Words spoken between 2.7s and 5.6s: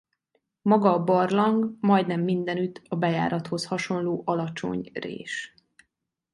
a bejárathoz hasonló alacsony rés.